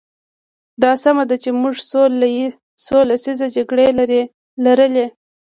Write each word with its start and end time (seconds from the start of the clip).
دا 0.81 0.91
سمه 1.03 1.23
ده 1.29 1.35
چې 1.43 1.49
موږ 1.61 1.75
څو 2.89 2.97
لسیزې 3.09 3.47
جګړې 3.55 3.87
لرلې. 4.67 5.05